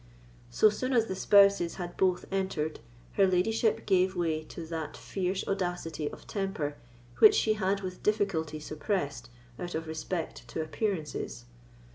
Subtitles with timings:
[0.49, 2.79] So soon as the spouses had both entered,
[3.17, 6.75] her ladyship gave way to that fierce audacity of temper
[7.19, 9.29] which she had with difficulty suppressed,
[9.59, 11.45] out of respect to appearances.